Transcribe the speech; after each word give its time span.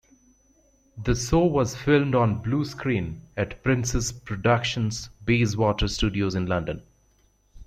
The 1.03 1.13
show 1.13 1.45
was 1.45 1.75
filmed 1.75 2.15
on 2.15 2.41
bluescreen 2.41 3.19
at 3.37 3.61
Princess 3.61 4.11
Productions' 4.11 5.11
Bayswater 5.25 5.87
Studios 5.87 6.33
in 6.33 6.47
London. 6.47 6.81